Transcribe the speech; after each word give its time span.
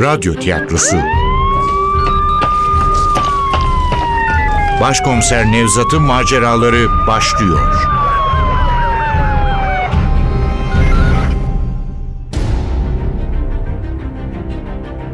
Radyo 0.00 0.34
Tiyatrosu. 0.34 0.96
Başkomiser 4.80 5.52
Nevzat'ın 5.52 6.02
maceraları 6.02 7.06
başlıyor. 7.06 7.74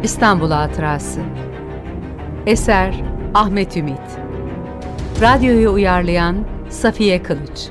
İstanbul 0.02 0.50
Hatırası. 0.50 1.20
Eser 2.46 2.94
Ahmet 3.34 3.76
Ümit. 3.76 4.00
Radyoyu 5.20 5.72
uyarlayan 5.72 6.36
Safiye 6.68 7.22
Kılıç. 7.22 7.68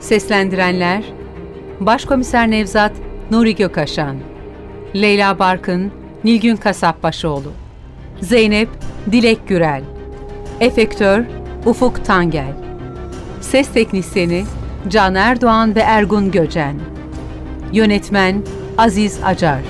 Seslendirenler 0.00 1.04
Başkomiser 1.80 2.50
Nevzat 2.50 2.92
Nuri 3.30 3.54
Gökaşan 3.54 4.16
Leyla 4.94 5.38
Barkın 5.38 6.05
Nilgün 6.26 6.56
Kasapbaşoğlu 6.56 7.52
Zeynep 8.20 8.68
Dilek 9.12 9.48
Gürel 9.48 9.82
Efektör 10.60 11.24
Ufuk 11.66 12.04
Tangel 12.04 12.52
Ses 13.40 13.72
Teknisyeni 13.72 14.44
Can 14.88 15.14
Erdoğan 15.14 15.74
ve 15.74 15.80
Ergun 15.80 16.30
Göcen 16.30 16.80
Yönetmen 17.72 18.42
Aziz 18.78 19.20
Acar 19.24 19.60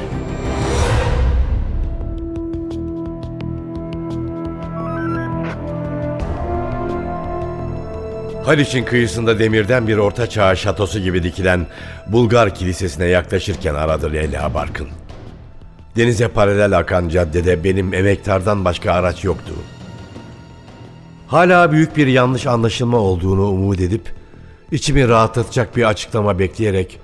Haliç'in 8.45 8.85
kıyısında 8.85 9.39
demirden 9.39 9.89
bir 9.89 9.97
orta 9.97 10.27
çağ 10.27 10.57
şatosu 10.57 11.01
gibi 11.01 11.23
dikilen 11.23 11.67
Bulgar 12.07 12.55
kilisesine 12.55 13.07
yaklaşırken 13.07 13.75
aradı 13.75 14.13
Leyla 14.13 14.55
Barkın. 14.55 14.89
Denize 15.97 16.29
paralel 16.29 16.79
akan 16.79 17.09
caddede 17.09 17.65
benim 17.65 17.95
emektardan 17.95 18.65
başka 18.65 18.93
araç 18.93 19.25
yoktu. 19.25 19.53
Hala 21.27 21.73
büyük 21.73 21.97
bir 21.97 22.07
yanlış 22.07 22.47
anlaşılma 22.47 22.99
olduğunu 22.99 23.49
umut 23.49 23.81
edip 23.81 24.15
içimi 24.73 25.09
rahatlatacak 25.09 25.77
bir 25.77 25.85
açıklama 25.85 26.39
bekleyerek 26.39 27.01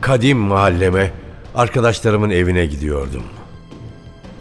kadim 0.00 0.38
mahalleme 0.38 1.12
arkadaşlarımın 1.54 2.30
evine 2.30 2.66
gidiyordum. 2.66 3.22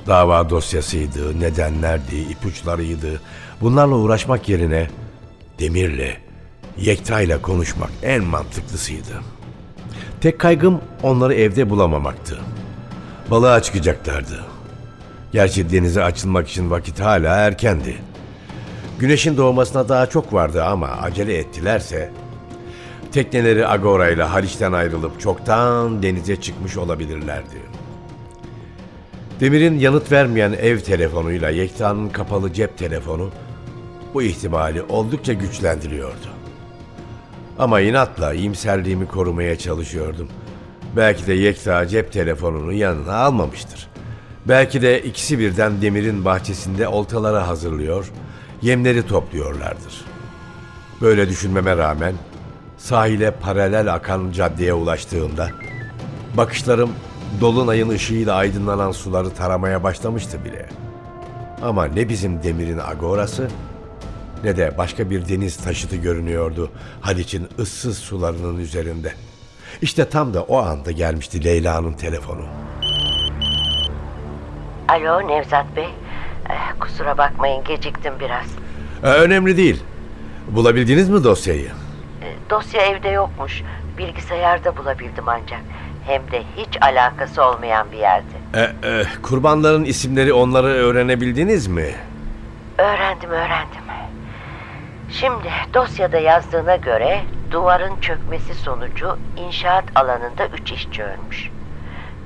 Dava 0.08 0.50
dosyasıydı, 0.50 1.39
nedenlerdi, 1.39 2.16
ipuçlarıydı. 2.16 3.22
Bunlarla 3.61 3.95
uğraşmak 3.95 4.50
yerine 4.50 4.88
Demir'le, 5.59 6.17
Yekta'yla 6.77 7.42
konuşmak 7.42 7.89
en 8.03 8.23
mantıklısıydı. 8.23 9.22
Tek 10.22 10.39
kaygım 10.39 10.81
onları 11.03 11.33
evde 11.33 11.70
bulamamaktı. 11.70 12.39
Balığa 13.31 13.62
çıkacaklardı. 13.62 14.45
Gerçi 15.31 15.72
denize 15.72 16.04
açılmak 16.04 16.50
için 16.50 16.72
vakit 16.72 17.00
hala 17.00 17.36
erkendi. 17.36 17.95
Güneşin 19.00 19.38
doğmasına 19.38 19.90
daha 19.90 20.06
çok 20.06 20.34
vardı 20.34 20.64
ama 20.64 20.88
acele 20.88 21.38
ettilerse 21.38 22.12
tekneleri 23.12 23.67
Agora 23.67 24.09
ile 24.09 24.23
Haliç'ten 24.23 24.72
ayrılıp 24.72 25.20
çoktan 25.20 26.04
denize 26.04 26.42
çıkmış 26.42 26.78
olabilirlerdi. 26.78 27.62
Demir'in 29.39 29.80
yanıt 29.80 30.12
vermeyen 30.12 30.54
ev 30.54 30.80
telefonuyla 30.80 31.50
Yekta'nın 31.50 32.10
kapalı 32.10 32.54
cep 32.54 32.78
telefonu 32.78 33.30
bu 34.14 34.22
ihtimali 34.22 34.82
oldukça 34.82 35.34
güçlendiriyordu. 35.34 36.28
Ama 37.60 37.82
inatla 37.82 38.34
iyimserliğimi 38.34 39.08
korumaya 39.08 39.58
çalışıyordum. 39.58 40.28
Belki 40.96 41.28
de 41.28 41.34
Yekta 41.34 41.88
cep 41.88 42.12
telefonunu 42.12 42.74
yanına 42.74 43.16
almamıştır. 43.16 43.88
Belki 44.46 44.82
de 44.82 45.02
ikisi 45.02 45.40
birden 45.40 45.82
Demir'in 45.82 46.26
bahçesinde 46.26 46.88
oltaları 46.88 47.38
hazırlıyor, 47.38 48.12
yemleri 48.62 49.08
topluyorlardır. 49.08 50.06
Böyle 51.02 51.30
düşünmeme 51.30 51.78
rağmen 51.78 52.14
sahile 52.78 53.32
paralel 53.32 53.94
akan 53.94 54.32
caddeye 54.32 54.73
ulaştığımda 54.73 55.50
bakışlarım 56.38 56.92
dolunayın 57.42 57.89
ışığıyla 57.89 58.36
aydınlanan 58.36 58.92
suları 58.92 59.30
taramaya 59.30 59.84
başlamıştı 59.84 60.45
bile. 60.45 60.70
Ama 61.61 61.86
ne 61.86 62.10
bizim 62.10 62.44
Demir'in 62.44 62.78
agorası 62.78 63.48
ne 64.44 64.58
de 64.58 64.78
başka 64.78 65.10
bir 65.10 65.30
deniz 65.30 65.58
taşıtı 65.58 65.95
görünüyordu 65.95 66.72
Haliç'in 67.02 67.48
ıssız 67.60 67.98
sularının 67.98 68.60
üzerinde. 68.60 69.14
İşte 69.81 70.09
tam 70.09 70.33
da 70.33 70.41
o 70.43 70.58
anda 70.58 70.91
gelmişti 70.91 71.43
Leyla'nın 71.45 71.93
telefonu. 71.93 72.41
Alo 74.87 75.27
Nevzat 75.27 75.75
Bey. 75.75 75.89
Eh, 76.49 76.80
kusura 76.80 77.17
bakmayın 77.17 77.63
geciktim 77.63 78.13
biraz. 78.19 78.45
Ee, 79.03 79.08
önemli 79.08 79.58
değil. 79.58 79.83
Bulabildiniz 80.47 81.09
mi 81.09 81.23
dosyayı? 81.23 81.67
Eh, 82.21 82.25
dosya 82.49 82.81
evde 82.81 83.09
yokmuş. 83.09 83.61
Bilgisayarda 83.97 84.77
bulabildim 84.77 85.30
ancak. 85.30 85.61
Hem 86.05 86.21
de 86.31 86.43
hiç 86.57 86.81
alakası 86.81 87.43
olmayan 87.43 87.92
bir 87.92 87.97
yerde. 87.97 88.25
Ee, 88.53 88.89
e, 88.89 89.03
kurbanların 89.21 89.83
isimleri 89.86 90.33
onları 90.33 90.67
öğrenebildiniz 90.67 91.67
mi? 91.67 91.95
Öğrendim 92.77 93.30
öğrendim. 93.30 93.85
Şimdi 95.10 95.48
dosyada 95.73 96.17
yazdığına 96.17 96.76
göre 96.76 97.21
duvarın 97.52 97.99
çökmesi 98.02 98.54
sonucu 98.55 99.17
inşaat 99.38 99.83
alanında 99.95 100.48
üç 100.48 100.71
işçi 100.71 101.04
ölmüş. 101.04 101.49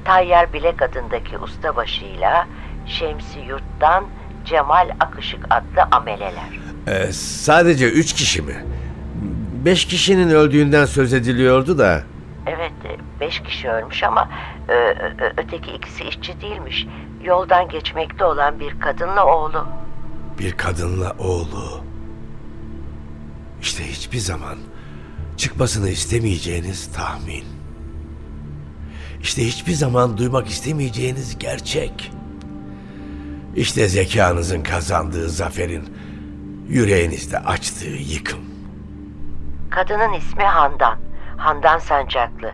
Tayyar 0.06 0.54
Bilek 0.54 0.82
adındaki 0.82 1.38
ustabaşıyla 1.38 2.48
Şemsi 2.86 3.40
Yurt'tan 3.40 4.06
Cemal 4.46 4.90
Akışık 5.00 5.46
adlı 5.50 5.82
ameleler. 5.92 6.60
Ee, 6.88 7.12
sadece 7.14 7.90
üç 7.90 8.14
kişi 8.14 8.42
mi? 8.42 8.66
Beş 9.66 9.86
kişinin 9.86 10.30
öldüğünden 10.30 10.86
söz 10.86 11.14
ediliyordu 11.14 11.78
da. 11.78 12.02
Evet 12.48 12.72
e, 12.86 13.20
beş 13.20 13.40
kişi 13.44 13.70
ölmüş 13.70 14.04
ama 14.04 14.30
ö, 14.68 14.74
ö, 14.74 15.32
öteki 15.38 15.72
ikisi 15.72 16.04
işçi 16.04 16.42
değilmiş. 16.42 16.88
Yoldan 17.24 17.70
geçmekte 17.70 18.26
olan 18.26 18.60
bir 18.60 18.80
kadınla 18.80 19.26
oğlu. 19.26 19.68
Bir 20.40 20.52
kadınla 20.52 21.12
oğlu. 21.20 21.89
İşte 23.62 23.84
hiçbir 23.92 24.18
zaman 24.18 24.58
çıkmasını 25.38 25.90
istemeyeceğiniz 25.90 26.94
tahmin. 26.94 27.44
İşte 29.22 29.48
hiçbir 29.48 29.74
zaman 29.74 30.18
duymak 30.18 30.48
istemeyeceğiniz 30.48 31.40
gerçek. 31.40 32.12
İşte 33.56 33.88
zekanızın 33.88 34.64
kazandığı 34.64 35.30
zaferin 35.30 35.94
yüreğinizde 36.70 37.40
açtığı 37.40 37.90
yıkım. 37.90 38.40
Kadının 39.70 40.14
ismi 40.14 40.44
Handan. 40.44 41.00
Handan 41.38 41.78
Sancaklı. 41.80 42.52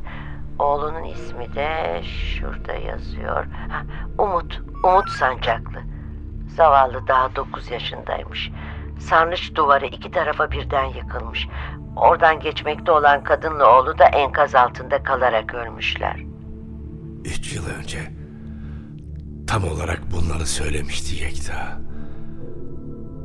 Oğlunun 0.59 1.03
ismi 1.03 1.55
de 1.55 2.01
şurada 2.03 2.73
yazıyor. 2.73 3.45
Ha, 3.69 3.83
Umut, 4.17 4.61
Umut 4.83 5.09
Sancaklı. 5.09 5.81
Zavallı 6.55 7.07
daha 7.07 7.35
9 7.35 7.71
yaşındaymış. 7.71 8.51
Sarnıç 8.99 9.55
duvarı 9.55 9.85
iki 9.85 10.11
tarafa 10.11 10.51
birden 10.51 10.85
yıkılmış. 10.85 11.47
Oradan 11.95 12.39
geçmekte 12.39 12.91
olan 12.91 13.23
kadınla 13.23 13.79
oğlu 13.79 13.97
da 13.97 14.05
enkaz 14.05 14.55
altında 14.55 15.03
kalarak 15.03 15.53
ölmüşler. 15.53 16.19
Üç 17.25 17.55
yıl 17.55 17.63
önce 17.79 17.99
tam 19.47 19.63
olarak 19.63 20.01
bunları 20.11 20.45
söylemişti 20.45 21.23
Yekta. 21.23 21.77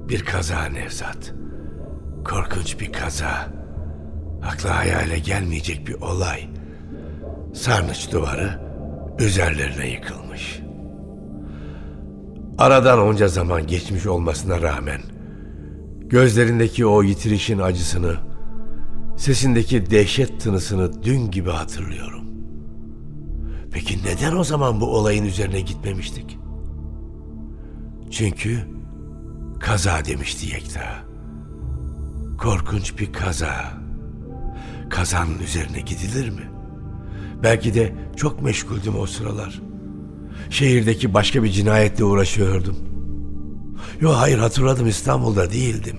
Bir 0.09 0.25
kaza 0.25 0.65
Nevzat. 0.65 1.33
Korkunç 2.25 2.81
bir 2.81 2.93
kaza. 2.93 3.49
Akla 4.45 4.79
hayale 4.79 5.19
gelmeyecek 5.19 5.87
bir 5.87 5.95
olay. 5.95 6.49
Sarnıç 7.55 8.13
duvarı 8.13 8.61
üzerlerine 9.19 9.87
yıkılmış. 9.89 10.61
Aradan 12.59 12.99
onca 12.99 13.29
zaman 13.29 13.67
geçmiş 13.67 14.07
olmasına 14.07 14.63
rağmen 14.63 15.01
Gözlerindeki 16.11 16.87
o 16.87 17.03
yitirişin 17.03 17.59
acısını, 17.59 18.17
sesindeki 19.17 19.91
dehşet 19.91 20.41
tınısını 20.41 21.03
dün 21.03 21.31
gibi 21.31 21.51
hatırlıyorum. 21.51 22.25
Peki 23.73 23.99
neden 24.05 24.37
o 24.37 24.45
zaman 24.45 24.81
bu 24.81 24.97
olayın 24.97 25.25
üzerine 25.25 25.61
gitmemiştik? 25.61 26.39
Çünkü 28.11 28.59
kaza 29.61 30.05
demişti 30.05 30.47
Yekta. 30.47 31.05
Korkunç 32.39 32.99
bir 32.99 33.13
kaza. 33.13 33.73
Kazanın 34.91 35.39
üzerine 35.39 35.81
gidilir 35.81 36.29
mi? 36.29 36.51
Belki 37.43 37.75
de 37.75 37.95
çok 38.17 38.43
meşguldüm 38.43 38.97
o 38.99 39.07
sıralar. 39.07 39.63
Şehirdeki 40.51 41.15
başka 41.15 41.43
bir 41.43 41.51
cinayetle 41.51 42.05
uğraşıyordum. 42.05 42.90
Yo 44.01 44.13
hayır 44.13 44.39
hatırladım 44.39 44.89
İstanbul'da 44.89 45.51
değildim. 45.51 45.97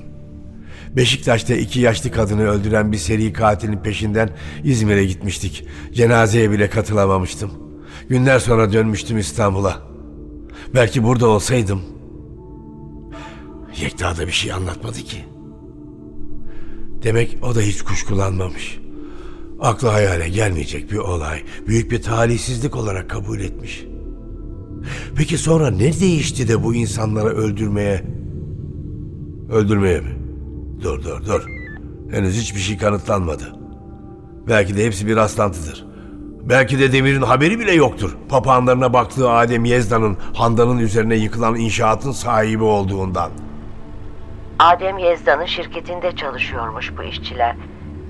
Beşiktaş'ta 0.95 1.55
iki 1.55 1.79
yaşlı 1.79 2.11
kadını 2.11 2.47
öldüren 2.47 2.91
bir 2.91 2.97
seri 2.97 3.33
katilin 3.33 3.77
peşinden 3.77 4.29
İzmir'e 4.63 5.05
gitmiştik. 5.05 5.65
Cenazeye 5.93 6.51
bile 6.51 6.69
katılamamıştım. 6.69 7.51
Günler 8.09 8.39
sonra 8.39 8.73
dönmüştüm 8.73 9.17
İstanbul'a. 9.17 9.81
Belki 10.73 11.03
burada 11.03 11.27
olsaydım. 11.27 11.81
Yekta 13.81 14.17
da 14.17 14.27
bir 14.27 14.31
şey 14.31 14.51
anlatmadı 14.51 14.97
ki. 14.97 15.25
Demek 17.03 17.37
o 17.41 17.55
da 17.55 17.61
hiç 17.61 17.81
kuşkulanmamış. 17.81 18.79
Aklı 19.59 19.87
hayale 19.87 20.29
gelmeyecek 20.29 20.91
bir 20.91 20.97
olay, 20.97 21.43
büyük 21.67 21.91
bir 21.91 22.01
talihsizlik 22.01 22.75
olarak 22.75 23.09
kabul 23.09 23.39
etmiş. 23.39 23.85
Peki 25.15 25.37
sonra 25.37 25.71
ne 25.71 25.99
değişti 25.99 26.47
de 26.47 26.63
bu 26.63 26.75
insanları 26.75 27.29
öldürmeye... 27.29 28.03
Öldürmeye 29.51 29.99
mi? 29.99 30.15
Dur 30.81 31.03
dur 31.03 31.25
dur. 31.25 31.45
Henüz 32.11 32.41
hiçbir 32.41 32.59
şey 32.59 32.77
kanıtlanmadı. 32.77 33.55
Belki 34.47 34.77
de 34.77 34.85
hepsi 34.85 35.07
bir 35.07 35.15
rastlantıdır. 35.15 35.85
Belki 36.43 36.79
de 36.79 36.91
Demir'in 36.91 37.21
haberi 37.21 37.59
bile 37.59 37.71
yoktur. 37.71 38.17
Papağanlarına 38.29 38.93
baktığı 38.93 39.29
Adem 39.29 39.65
Yezda'nın 39.65 40.17
Handan'ın 40.33 40.77
üzerine 40.77 41.15
yıkılan 41.15 41.55
inşaatın 41.55 42.11
sahibi 42.11 42.63
olduğundan. 42.63 43.31
Adem 44.59 44.97
Yezda'nın 44.97 45.45
şirketinde 45.45 46.15
çalışıyormuş 46.15 46.93
bu 46.97 47.03
işçiler. 47.03 47.55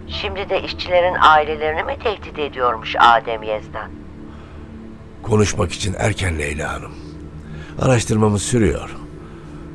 Şimdi 0.08 0.50
de 0.50 0.62
işçilerin 0.64 1.16
ailelerini 1.22 1.84
mi 1.84 1.98
tehdit 2.04 2.40
ediyormuş 2.40 2.96
Adem 3.00 3.44
Yezdan? 3.44 4.01
Konuşmak 5.24 5.72
için 5.72 5.96
erken 5.98 6.40
Leyla 6.40 6.74
Hanım. 6.74 6.92
Araştırmamız 7.80 8.42
sürüyor. 8.42 8.90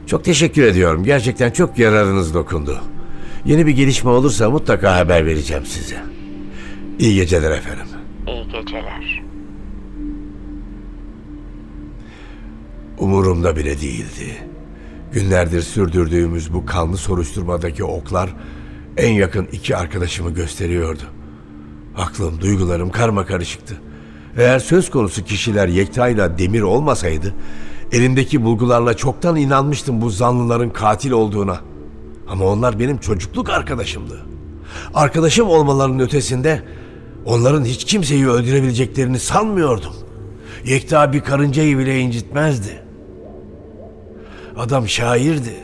Çok 0.07 0.25
teşekkür 0.25 0.63
ediyorum. 0.63 1.05
Gerçekten 1.05 1.51
çok 1.51 1.79
yararınız 1.79 2.35
dokundu. 2.35 2.81
Yeni 3.45 3.67
bir 3.67 3.73
gelişme 3.73 4.11
olursa 4.11 4.51
mutlaka 4.51 4.97
haber 4.97 5.27
vereceğim 5.27 5.67
size. 5.67 5.97
İyi 6.99 7.15
geceler 7.15 7.51
efendim. 7.51 7.87
İyi 8.27 8.45
geceler. 8.49 9.23
Umurumda 12.99 13.57
bile 13.57 13.81
değildi. 13.81 14.37
Günlerdir 15.13 15.63
sürdürdüğümüz 15.63 16.55
bu 16.55 16.67
kanlı 16.67 16.97
soruşturmadaki 16.97 17.85
oklar 17.85 18.31
en 18.97 19.13
yakın 19.13 19.49
iki 19.53 19.77
arkadaşımı 19.77 20.35
gösteriyordu. 20.35 21.03
Aklım, 21.97 22.41
duygularım 22.41 22.91
karma 22.91 23.27
karışıktı. 23.27 23.81
Eğer 24.37 24.59
söz 24.59 24.91
konusu 24.91 25.25
kişiler 25.25 25.69
Yekta 25.69 26.09
ile 26.09 26.39
Demir 26.39 26.63
olmasaydı, 26.63 27.35
elimdeki 27.93 28.45
bulgularla 28.45 28.95
çoktan 28.95 29.37
inanmıştım 29.37 30.01
bu 30.01 30.11
zanlıların 30.11 30.71
katil 30.71 31.11
olduğuna. 31.11 31.61
Ama 32.29 32.45
onlar 32.45 32.79
benim 32.79 32.99
çocukluk 32.99 33.51
arkadaşımdı. 33.51 34.27
Arkadaşım 34.95 35.49
olmalarının 35.49 35.99
ötesinde 35.99 36.63
onların 37.25 37.65
hiç 37.65 37.85
kimseyi 37.85 38.29
öldürebileceklerini 38.29 39.19
sanmıyordum. 39.19 39.93
Yekta 40.65 41.13
bir 41.13 41.21
karıncayı 41.21 41.79
bile 41.79 42.01
incitmezdi. 42.01 42.83
Adam 44.57 44.89
şairdi. 44.89 45.55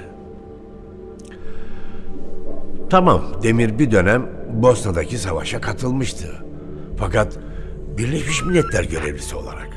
Tamam, 2.90 3.22
Demir 3.42 3.78
bir 3.78 3.90
dönem 3.90 4.26
Bosna'daki 4.52 5.18
savaşa 5.18 5.60
katılmıştı. 5.60 6.44
Fakat 6.98 7.38
Birleşmiş 7.98 8.42
Milletler 8.42 8.84
görevlisi 8.84 9.36
olarak. 9.36 9.68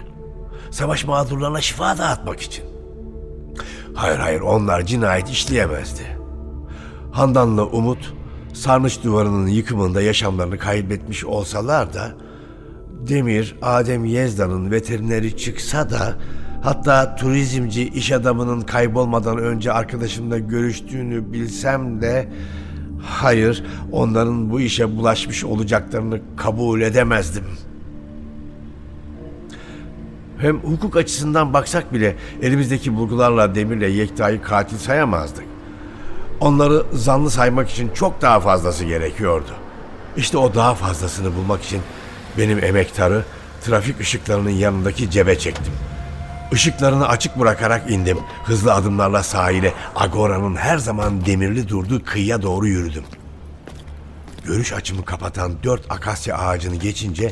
Savaş 0.71 1.06
mağdurlarına 1.06 1.62
şifa 1.62 1.97
dağıtmak 1.97 2.41
için. 2.41 2.65
Hayır 3.94 4.19
hayır 4.19 4.41
onlar 4.41 4.81
cinayet 4.81 5.29
işleyemezdi. 5.29 6.17
Handan'la 7.12 7.65
Umut 7.65 8.13
sarnıç 8.53 9.03
duvarının 9.03 9.47
yıkımında 9.47 10.01
yaşamlarını 10.01 10.57
kaybetmiş 10.57 11.25
olsalar 11.25 11.94
da 11.94 12.15
Demir, 13.07 13.56
Adem 13.62 14.06
Yezda'nın 14.06 14.71
veterineri 14.71 15.38
çıksa 15.38 15.89
da 15.89 16.15
hatta 16.63 17.15
turizmci 17.15 17.88
iş 17.88 18.12
adamının 18.12 18.62
kaybolmadan 18.62 19.38
önce 19.38 19.73
arkadaşımla 19.73 20.38
görüştüğünü 20.38 21.33
bilsem 21.33 22.01
de 22.01 22.29
hayır 23.01 23.63
onların 23.91 24.51
bu 24.51 24.59
işe 24.62 24.97
bulaşmış 24.97 25.44
olacaklarını 25.44 26.21
kabul 26.38 26.81
edemezdim. 26.81 27.45
Hem 30.38 30.60
hukuk 30.60 30.98
açısından 30.98 31.54
baksak 31.54 31.94
bile 31.94 32.16
elimizdeki 32.42 32.96
bulgularla 32.96 33.56
Demir'le 33.56 33.90
Yekta'yı 33.90 34.42
katil 34.42 34.78
sayamazdık. 34.78 35.46
Onları 36.40 36.84
zanlı 36.94 37.32
saymak 37.32 37.70
için 37.70 37.90
çok 37.90 38.22
daha 38.22 38.40
fazlası 38.40 38.86
gerekiyordu. 38.86 39.52
İşte 40.18 40.38
o 40.38 40.56
daha 40.56 40.76
fazlasını 40.76 41.36
bulmak 41.36 41.64
için 41.64 41.82
benim 42.38 42.64
emektarı 42.64 43.26
trafik 43.62 44.00
ışıklarının 44.00 44.50
yanındaki 44.50 45.12
cebe 45.12 45.40
çektim. 45.40 45.74
Işıklarını 46.52 47.08
açık 47.08 47.40
bırakarak 47.40 47.92
indim. 47.92 48.18
Hızlı 48.46 48.74
adımlarla 48.74 49.24
sahile 49.24 49.74
Agora'nın 49.96 50.56
her 50.56 50.78
zaman 50.78 51.26
demirli 51.26 51.70
durduğu 51.70 52.04
kıyıya 52.04 52.42
doğru 52.42 52.68
yürüdüm. 52.68 53.04
Görüş 54.46 54.74
açımı 54.74 55.06
kapatan 55.06 55.54
dört 55.64 55.92
akasya 55.92 56.38
ağacını 56.38 56.76
geçince 56.76 57.32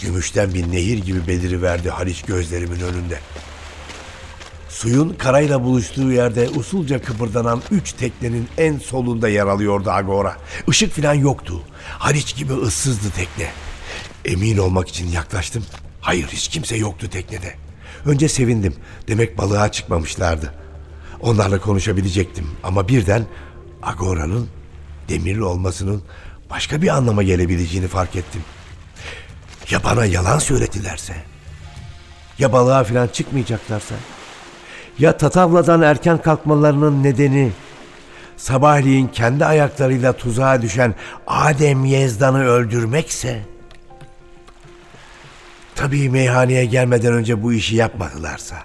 gümüşten 0.00 0.54
bir 0.54 0.72
nehir 0.72 0.98
gibi 0.98 1.26
beliriverdi 1.26 1.90
Haliç 1.90 2.22
gözlerimin 2.22 2.80
önünde. 2.80 3.18
Suyun 4.68 5.14
karayla 5.14 5.64
buluştuğu 5.64 6.12
yerde 6.12 6.48
usulca 6.48 7.02
kıpırdanan 7.02 7.62
üç 7.70 7.92
teknenin 7.92 8.48
en 8.58 8.78
solunda 8.78 9.28
yer 9.28 9.46
alıyordu 9.46 9.90
Agora. 9.90 10.36
Işık 10.68 10.92
filan 10.92 11.14
yoktu. 11.14 11.62
Haliç 11.98 12.36
gibi 12.36 12.52
ıssızdı 12.52 13.10
tekne. 13.16 13.50
Emin 14.24 14.58
olmak 14.58 14.88
için 14.88 15.08
yaklaştım. 15.08 15.64
Hayır 16.00 16.26
hiç 16.26 16.48
kimse 16.48 16.76
yoktu 16.76 17.10
teknede. 17.10 17.54
Önce 18.06 18.28
sevindim. 18.28 18.74
Demek 19.08 19.38
balığa 19.38 19.72
çıkmamışlardı. 19.72 20.54
Onlarla 21.20 21.60
konuşabilecektim 21.60 22.46
ama 22.62 22.88
birden 22.88 23.26
Agora'nın 23.82 24.48
demirli 25.08 25.44
olmasının 25.44 26.02
başka 26.50 26.82
bir 26.82 26.88
anlama 26.88 27.22
gelebileceğini 27.22 27.88
fark 27.88 28.16
ettim. 28.16 28.42
Ya 29.70 29.84
bana 29.84 30.06
yalan 30.06 30.38
söyledilerse? 30.38 31.14
Ya 32.38 32.52
balığa 32.52 32.84
falan 32.84 33.08
çıkmayacaklarsa? 33.08 33.94
Ya 34.98 35.16
Tatavla'dan 35.16 35.82
erken 35.82 36.22
kalkmalarının 36.22 37.02
nedeni 37.02 37.52
sabahleyin 38.36 39.08
kendi 39.08 39.44
ayaklarıyla 39.44 40.12
tuzağa 40.12 40.62
düşen 40.62 40.94
Adem 41.26 41.84
Yezdan'ı 41.84 42.44
öldürmekse? 42.44 43.42
Tabii 45.74 46.10
meyhaneye 46.10 46.64
gelmeden 46.64 47.12
önce 47.12 47.42
bu 47.42 47.52
işi 47.52 47.76
yapmadılarsa. 47.76 48.56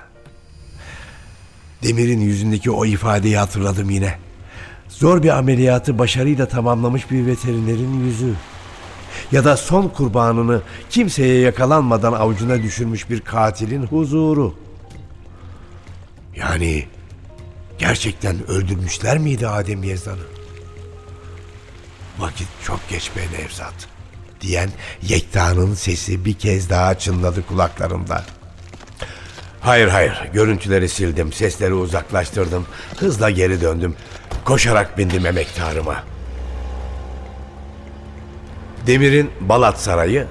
Demir'in 1.83 2.19
yüzündeki 2.19 2.71
o 2.71 2.85
ifadeyi 2.85 3.37
hatırladım 3.37 3.89
yine. 3.89 4.15
Zor 4.89 5.23
bir 5.23 5.29
ameliyatı 5.29 5.99
başarıyla 5.99 6.45
tamamlamış 6.45 7.11
bir 7.11 7.25
veterinerin 7.25 8.05
yüzü. 8.05 8.33
Ya 9.31 9.43
da 9.43 9.57
son 9.57 9.87
kurbanını 9.87 10.61
kimseye 10.89 11.39
yakalanmadan 11.39 12.13
avucuna 12.13 12.63
düşürmüş 12.63 13.09
bir 13.09 13.21
katilin 13.21 13.85
huzuru. 13.85 14.55
Yani 16.35 16.85
gerçekten 17.77 18.49
öldürmüşler 18.49 19.17
miydi 19.17 19.47
Adem 19.47 19.83
Yezdan'ı? 19.83 20.39
Vakit 22.19 22.47
çok 22.63 22.89
geç 22.89 23.11
be 23.15 23.21
Nevzat 23.39 23.87
diyen 24.41 24.69
Yekta'nın 25.01 25.73
sesi 25.73 26.25
bir 26.25 26.33
kez 26.33 26.69
daha 26.69 26.99
çınladı 26.99 27.45
kulaklarımda. 27.47 28.25
Hayır 29.61 29.87
hayır 29.87 30.29
görüntüleri 30.33 30.89
sildim 30.89 31.33
sesleri 31.33 31.73
uzaklaştırdım 31.73 32.65
hızla 32.97 33.29
geri 33.29 33.61
döndüm 33.61 33.95
koşarak 34.45 34.97
bindim 34.97 35.25
emektarıma. 35.25 36.03
Demir'in 38.87 39.31
Balat 39.41 39.79
Sarayı 39.79 40.25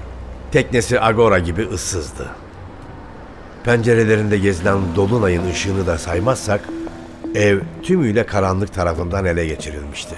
teknesi 0.51 1.01
Agora 1.01 1.39
gibi 1.39 1.69
ıssızdı. 1.69 2.27
Pencerelerinde 3.63 4.37
gezilen 4.37 4.95
dolunayın 4.95 5.49
ışığını 5.51 5.87
da 5.87 5.97
saymazsak 5.97 6.61
ev 7.35 7.59
tümüyle 7.83 8.25
karanlık 8.25 8.73
tarafından 8.73 9.25
ele 9.25 9.45
geçirilmişti. 9.45 10.15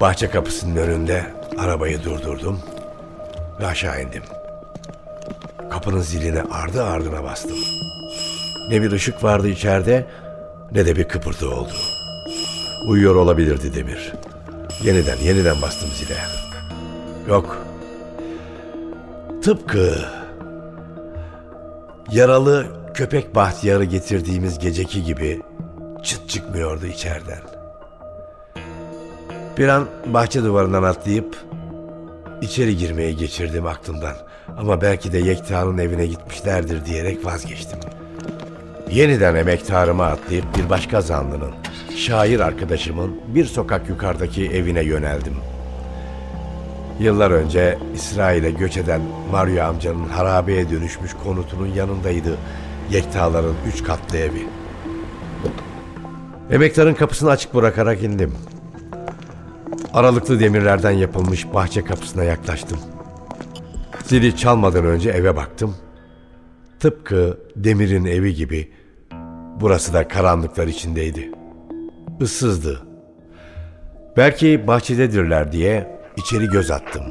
Bahçe 0.00 0.30
kapısının 0.30 0.76
önünde 0.76 1.26
arabayı 1.58 2.04
durdurdum 2.04 2.60
ve 3.60 3.66
aşağı 3.66 4.02
indim. 4.02 4.22
Kapının 5.70 6.00
ziline 6.00 6.42
ardı 6.42 6.84
ardına 6.84 7.24
bastım. 7.24 7.58
Ne 8.68 8.82
bir 8.82 8.92
ışık 8.92 9.24
vardı 9.24 9.48
içeride 9.48 10.06
ne 10.72 10.86
de 10.86 10.96
bir 10.96 11.08
kıpırtı 11.08 11.50
oldu. 11.50 11.72
Uyuyor 12.88 13.14
olabilirdi 13.14 13.74
Demir. 13.74 14.12
Yeniden 14.82 15.16
yeniden 15.16 15.62
bastım 15.62 15.88
zile. 15.90 16.43
Yok. 17.28 17.58
Tıpkı 19.42 19.94
yaralı 22.10 22.66
köpek 22.94 23.34
bahtiyarı 23.34 23.84
getirdiğimiz 23.84 24.58
geceki 24.58 25.04
gibi 25.04 25.42
çıt 26.02 26.28
çıkmıyordu 26.28 26.86
içeriden. 26.86 27.40
Bir 29.58 29.68
an 29.68 29.86
bahçe 30.06 30.44
duvarından 30.44 30.82
atlayıp 30.82 31.36
içeri 32.42 32.76
girmeye 32.76 33.12
geçirdim 33.12 33.66
aklımdan. 33.66 34.16
Ama 34.58 34.80
belki 34.80 35.12
de 35.12 35.18
Yekta'nın 35.18 35.78
evine 35.78 36.06
gitmişlerdir 36.06 36.84
diyerek 36.84 37.24
vazgeçtim. 37.24 37.78
Yeniden 38.90 39.34
emektarıma 39.34 40.04
atlayıp 40.04 40.44
bir 40.56 40.70
başka 40.70 41.00
zanlının, 41.00 41.52
şair 41.96 42.40
arkadaşımın 42.40 43.20
bir 43.34 43.44
sokak 43.44 43.88
yukarıdaki 43.88 44.50
evine 44.50 44.82
yöneldim. 44.82 45.34
Yıllar 47.00 47.30
önce 47.30 47.78
İsrail'e 47.94 48.50
göç 48.50 48.76
eden 48.76 49.00
Mario 49.32 49.64
amcanın 49.64 50.08
harabeye 50.08 50.70
dönüşmüş 50.70 51.14
konutunun 51.24 51.66
yanındaydı 51.66 52.36
Yekta'ların 52.90 53.54
üç 53.68 53.82
katlı 53.84 54.18
evi. 54.18 54.46
Emektarın 56.50 56.94
kapısını 56.94 57.30
açık 57.30 57.54
bırakarak 57.54 58.02
indim. 58.02 58.34
Aralıklı 59.94 60.40
demirlerden 60.40 60.90
yapılmış 60.90 61.54
bahçe 61.54 61.84
kapısına 61.84 62.24
yaklaştım. 62.24 62.78
Zili 64.04 64.36
çalmadan 64.36 64.84
önce 64.84 65.10
eve 65.10 65.36
baktım. 65.36 65.76
Tıpkı 66.80 67.38
Demir'in 67.56 68.04
evi 68.04 68.34
gibi 68.34 68.72
burası 69.60 69.92
da 69.92 70.08
karanlıklar 70.08 70.66
içindeydi. 70.66 71.30
Issızdı. 72.20 72.82
Belki 74.16 74.66
bahçededirler 74.66 75.52
diye 75.52 75.94
içeri 76.16 76.46
göz 76.46 76.70
attım. 76.70 77.02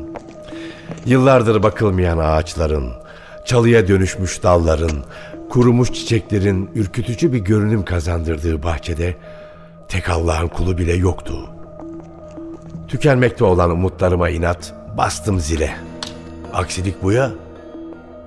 Yıllardır 1.05 1.63
bakılmayan 1.63 2.17
ağaçların, 2.17 2.93
çalıya 3.45 3.87
dönüşmüş 3.87 4.43
dalların, 4.43 5.03
kurumuş 5.49 5.93
çiçeklerin 5.93 6.69
ürkütücü 6.75 7.33
bir 7.33 7.39
görünüm 7.39 7.85
kazandırdığı 7.85 8.63
bahçede 8.63 9.15
tek 9.87 10.09
Allah'ın 10.09 10.47
kulu 10.47 10.77
bile 10.77 10.93
yoktu. 10.93 11.49
Tükenmekte 12.87 13.43
olan 13.43 13.71
umutlarıma 13.71 14.29
inat 14.29 14.73
bastım 14.97 15.39
zile. 15.39 15.75
Aksilik 16.53 17.03
bu 17.03 17.11
ya. 17.11 17.31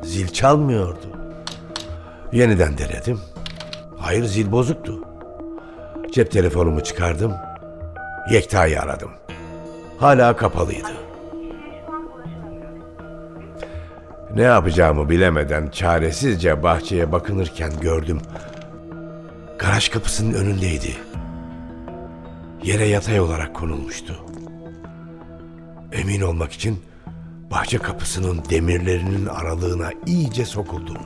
Zil 0.02 0.28
çalmıyordu. 0.28 1.06
Yeniden 2.32 2.78
denedim. 2.78 3.20
Hayır 3.98 4.24
zil 4.24 4.52
bozuktu. 4.52 5.00
Cep 6.12 6.30
telefonumu 6.30 6.82
çıkardım. 6.82 7.32
Yekta'yı 8.30 8.80
aradım. 8.80 9.10
Hala 9.98 10.36
kapalıydı. 10.36 10.88
Ne 14.34 14.42
yapacağımı 14.42 15.08
bilemeden 15.08 15.68
çaresizce 15.68 16.62
bahçeye 16.62 17.12
bakınırken 17.12 17.72
gördüm. 17.80 18.20
Garaj 19.58 19.88
kapısının 19.88 20.32
önündeydi. 20.34 20.96
Yere 22.64 22.84
yatay 22.84 23.20
olarak 23.20 23.54
konulmuştu. 23.54 24.14
Emin 25.92 26.20
olmak 26.20 26.52
için 26.52 26.82
bahçe 27.50 27.78
kapısının 27.78 28.42
demirlerinin 28.50 29.26
aralığına 29.26 29.90
iyice 30.06 30.44
sokuldum. 30.44 30.98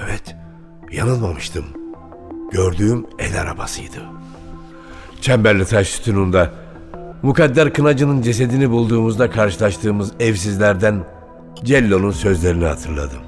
Evet, 0.00 0.36
yanılmamıştım. 0.92 1.64
Gördüğüm 2.52 3.06
el 3.18 3.40
arabasıydı. 3.40 3.98
Çemberli 5.20 5.64
taş 5.64 5.88
sütununda 5.88 6.63
Mukadder 7.24 7.72
Kınacı'nın 7.72 8.22
cesedini 8.22 8.70
bulduğumuzda 8.70 9.30
karşılaştığımız 9.30 10.12
evsizlerden 10.20 11.04
Cello'nun 11.64 12.10
sözlerini 12.10 12.64
hatırladım. 12.64 13.18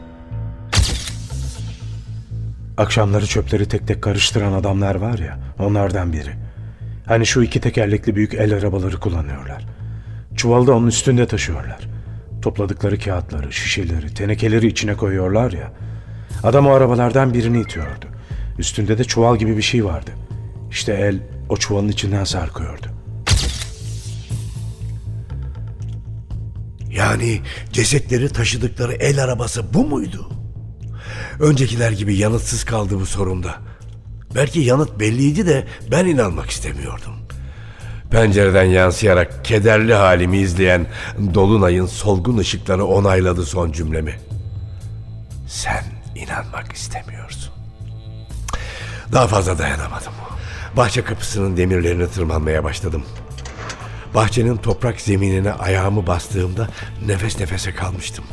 Akşamları 2.77 3.27
çöpleri 3.27 3.69
tek 3.69 3.87
tek 3.87 4.03
karıştıran 4.03 4.53
adamlar 4.53 4.95
var 4.95 5.19
ya, 5.19 5.39
onlardan 5.59 6.13
biri. 6.13 6.31
Hani 7.07 7.27
şu 7.27 7.43
iki 7.43 7.61
tekerlekli 7.61 8.17
büyük 8.17 8.35
el 8.35 8.55
arabaları 8.55 9.01
kullanıyorlar. 9.01 9.67
Çuvalda 10.37 10.75
onun 10.75 10.87
üstünde 10.87 11.27
taşıyorlar. 11.27 11.89
Topladıkları 12.43 12.99
kağıtları, 12.99 13.53
şişeleri, 13.53 14.15
tenekeleri 14.15 14.67
içine 14.67 14.95
koyuyorlar 14.95 15.53
ya. 15.53 15.73
Adam 16.43 16.67
o 16.67 16.71
arabalardan 16.71 17.35
birini 17.35 17.61
itiyordu. 17.61 18.07
Üstünde 18.59 18.99
de 18.99 19.05
çuval 19.05 19.37
gibi 19.37 19.57
bir 19.57 19.63
şey 19.63 19.85
vardı. 19.85 20.11
İşte 20.71 20.93
el 20.93 21.19
o 21.49 21.57
çuvalın 21.57 21.89
içinden 21.89 22.25
sarkıyordu. 22.25 22.96
Yani 26.97 27.41
cesetleri 27.73 28.29
taşıdıkları 28.29 28.93
el 28.93 29.25
arabası 29.25 29.75
bu 29.75 29.85
muydu? 29.87 30.31
Öncekiler 31.41 31.91
gibi 31.91 32.17
yanıtsız 32.17 32.65
kaldı 32.65 33.01
bu 33.01 33.07
sorunda. 33.07 33.55
Belki 34.35 34.61
yanıt 34.61 35.01
belliydi 35.01 35.47
de 35.47 35.67
ben 35.91 36.07
inanmak 36.07 36.51
istemiyordum. 36.51 37.15
Pencereden 38.11 38.65
yansıyarak 38.65 39.45
kederli 39.45 39.95
halimi 39.95 40.39
izleyen 40.39 40.87
Dolunay'ın 41.35 41.87
solgun 41.87 42.39
ışıkları 42.39 42.85
onayladı 42.85 43.47
son 43.47 43.73
cümlemi. 43.73 44.15
Sen 45.49 45.85
inanmak 46.15 46.73
istemiyorsun. 46.73 47.53
Daha 49.13 49.27
fazla 49.27 49.59
dayanamadım. 49.59 50.13
Bahçe 50.77 51.05
kapısının 51.05 51.57
demirlerini 51.57 52.11
tırmanmaya 52.11 52.65
başladım. 52.65 53.05
Bahçenin 54.17 54.57
toprak 54.57 55.01
zeminine 55.01 55.53
ayağımı 55.53 56.07
bastığımda 56.07 56.69
nefes 57.07 57.41
nefese 57.41 57.75
kalmıştım. 57.75 58.25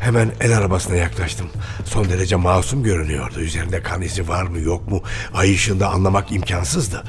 Hemen 0.00 0.30
el 0.40 0.56
arabasına 0.56 0.96
yaklaştım. 0.96 1.46
Son 1.84 2.08
derece 2.08 2.36
masum 2.36 2.82
görünüyordu. 2.82 3.40
Üzerinde 3.40 3.82
kan 3.82 4.02
izi 4.02 4.28
var 4.28 4.42
mı 4.42 4.60
yok 4.60 4.90
mu 4.90 5.02
ay 5.34 5.54
ışığında 5.54 5.88
anlamak 5.90 6.32
imkansızdı. 6.32 7.04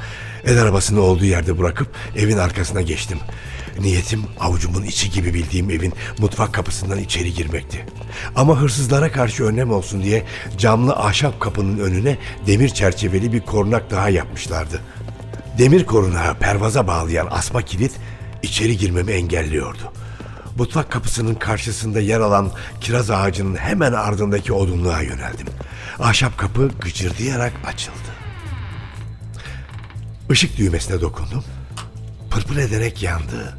El 0.46 0.62
arabasını 0.62 1.02
olduğu 1.02 1.26
yerde 1.26 1.60
bırakıp 1.60 1.88
evin 2.16 2.38
arkasına 2.38 2.82
geçtim. 2.82 3.20
Niyetim 3.80 4.24
avucumun 4.40 4.84
içi 4.84 5.12
gibi 5.12 5.34
bildiğim 5.34 5.70
evin 5.70 5.94
mutfak 6.20 6.54
kapısından 6.54 7.00
içeri 7.00 7.34
girmekti. 7.34 7.86
Ama 8.36 8.62
hırsızlara 8.62 9.12
karşı 9.12 9.44
önlem 9.44 9.72
olsun 9.72 10.04
diye 10.04 10.24
camlı 10.58 10.96
ahşap 10.96 11.40
kapının 11.40 11.80
önüne 11.80 12.18
demir 12.48 12.70
çerçeveli 12.70 13.34
bir 13.34 13.42
korunak 13.42 13.92
daha 13.92 14.10
yapmışlardı. 14.10 14.82
Demir 15.58 15.86
korunağı 15.86 16.36
pervaza 16.36 16.88
bağlayan 16.88 17.28
asma 17.32 17.62
kilit 17.62 17.92
içeri 18.44 18.78
girmemi 18.78 19.12
engelliyordu. 19.12 19.92
Mutfak 20.58 20.92
kapısının 20.92 21.36
karşısında 21.36 22.00
yer 22.00 22.20
alan 22.20 22.52
kiraz 22.82 23.12
ağacının 23.12 23.56
hemen 23.56 23.94
ardındaki 23.94 24.54
odunluğa 24.54 25.02
yöneldim. 25.02 25.48
Ahşap 26.00 26.38
kapı 26.38 26.70
gıcırdayarak 26.82 27.54
açıldı. 27.66 27.96
Işık 30.32 30.58
düğmesine 30.58 31.02
dokundum. 31.02 31.44
Pırpır 32.32 32.58
ederek 32.58 33.04
yandı. 33.04 33.58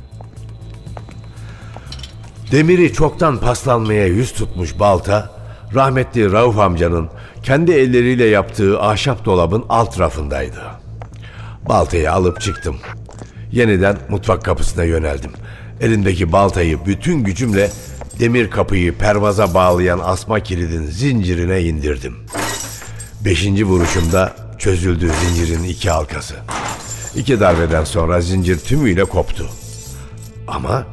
Demiri 2.52 2.92
çoktan 2.92 3.38
paslanmaya 3.40 4.06
yüz 4.06 4.32
tutmuş 4.32 4.78
balta, 4.78 5.30
rahmetli 5.74 6.32
Rauf 6.32 6.58
amcanın 6.58 7.08
kendi 7.42 7.72
elleriyle 7.72 8.24
yaptığı 8.24 8.80
ahşap 8.80 9.24
dolabın 9.24 9.64
alt 9.68 10.00
rafındaydı. 10.00 10.62
Baltayı 11.68 12.12
alıp 12.12 12.40
çıktım. 12.40 12.76
Yeniden 13.52 13.98
mutfak 14.08 14.44
kapısına 14.44 14.84
yöneldim. 14.84 15.32
Elimdeki 15.80 16.32
baltayı 16.32 16.86
bütün 16.86 17.24
gücümle 17.24 17.70
demir 18.18 18.50
kapıyı 18.50 18.98
pervaza 18.98 19.54
bağlayan 19.54 20.00
asma 20.04 20.40
kilidin 20.40 20.86
zincirine 20.86 21.62
indirdim. 21.62 22.16
Beşinci 23.24 23.64
vuruşumda 23.64 24.36
çözüldü 24.58 25.10
zincirin 25.20 25.62
iki 25.62 25.90
halkası. 25.90 26.34
İki 27.16 27.40
darbeden 27.40 27.84
sonra 27.84 28.20
zincir 28.20 28.58
tümüyle 28.58 29.04
koptu. 29.04 29.48
Ama 30.48 30.86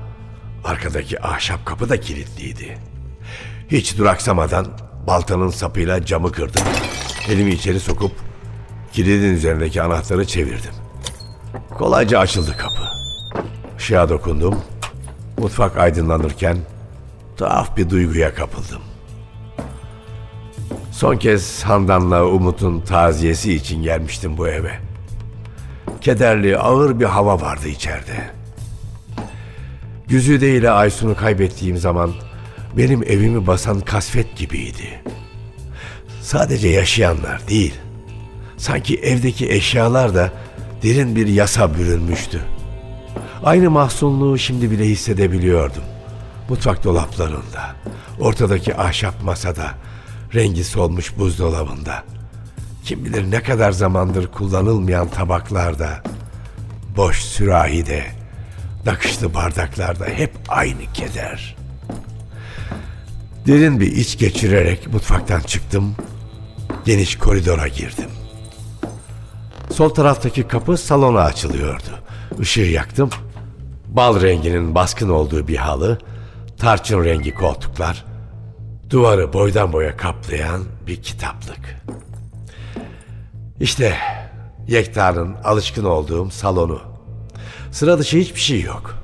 arkadaki 0.64 1.24
ahşap 1.24 1.66
kapı 1.66 1.90
da 1.90 2.00
kilitliydi. 2.00 2.78
Hiç 3.72 3.98
duraksamadan 3.98 4.68
baltanın 5.08 5.50
sapıyla 5.50 6.06
camı 6.06 6.32
kırdım. 6.32 6.64
Elimi 7.30 7.52
içeri 7.52 7.80
sokup 7.80 8.12
kilidin 8.94 9.34
üzerindeki 9.34 9.82
anahtarı 9.82 10.28
çevirdim. 10.28 10.74
Kolayca 11.78 12.20
açıldı 12.20 12.58
kapı. 12.58 12.84
Işığa 13.78 14.10
dokundum. 14.10 14.62
Mutfak 15.38 15.78
aydınlanırken 15.78 16.58
tuhaf 17.38 17.78
bir 17.78 17.90
duyguya 17.90 18.34
kapıldım. 18.34 18.82
Son 20.92 21.18
kez 21.18 21.64
Handan'la 21.64 22.26
Umut'un 22.26 22.82
taziyesi 22.82 23.54
için 23.54 23.84
gelmiştim 23.84 24.38
bu 24.38 24.48
eve. 24.48 24.72
Kederli, 26.02 26.58
ağır 26.58 27.00
bir 27.00 27.06
hava 27.06 27.42
vardı 27.42 27.68
içeride. 27.68 28.32
Güzide 30.08 30.56
ile 30.56 30.72
Aysun'u 30.72 31.16
kaybettiğim 31.16 31.78
zaman 31.78 32.14
benim 32.78 33.04
evimi 33.04 33.48
basan 33.48 33.80
kasvet 33.80 34.38
gibiydi. 34.38 35.04
Sadece 36.22 36.68
yaşayanlar 36.68 37.48
değil, 37.48 37.74
sanki 38.58 38.98
evdeki 39.00 39.52
eşyalar 39.52 40.16
da 40.16 40.32
derin 40.84 41.16
bir 41.16 41.28
yasa 41.28 41.76
bürünmüştü. 41.76 42.42
Aynı 43.44 43.70
mahzunluğu 43.70 44.38
şimdi 44.38 44.72
bile 44.72 44.86
hissedebiliyordum. 44.86 45.84
Mutfak 46.50 46.84
dolaplarında, 46.84 47.76
ortadaki 48.20 48.78
ahşap 48.78 49.24
masada, 49.24 49.72
rengi 50.34 50.64
solmuş 50.64 51.18
buzdolabında. 51.18 52.04
Kim 52.84 53.06
bilir 53.06 53.32
ne 53.32 53.44
kadar 53.44 53.72
zamandır 53.72 54.28
kullanılmayan 54.28 55.08
tabaklarda, 55.08 56.04
boş 56.98 57.18
sürahide, 57.18 58.06
nakışlı 58.86 59.34
bardaklarda 59.34 60.06
hep 60.06 60.32
aynı 60.48 60.94
keder. 60.94 61.56
Derin 63.48 63.80
bir 63.80 63.92
iç 63.92 64.18
geçirerek 64.18 64.94
mutfaktan 64.94 65.40
çıktım. 65.40 65.96
geniş 66.86 67.16
koridora 67.18 67.68
girdim. 67.68 68.10
Sol 69.72 69.90
taraftaki 69.90 70.48
kapı 70.48 70.78
salona 70.78 71.20
açılıyordu. 71.20 72.00
Işığı 72.40 72.62
yaktım. 72.62 73.10
Bal 73.88 74.22
renginin 74.22 74.76
baskın 74.76 75.10
olduğu 75.10 75.48
bir 75.48 75.58
halı, 75.58 76.00
tarçın 76.58 77.04
rengi 77.04 77.34
koltuklar, 77.34 78.06
duvarı 78.90 79.34
boydan 79.34 79.74
boya 79.74 79.98
kaplayan 79.98 80.64
bir 80.88 81.02
kitaplık. 81.02 81.82
İşte 83.60 83.98
Yekta'nın 84.68 85.36
alışkın 85.44 85.86
olduğum 85.86 86.32
salonu. 86.32 86.82
Sıra 87.72 88.00
dışı 88.00 88.18
hiçbir 88.18 88.40
şey 88.40 88.62
yok. 88.62 88.96